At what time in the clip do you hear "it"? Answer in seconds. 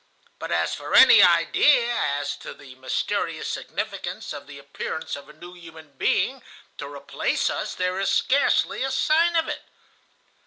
9.47-9.61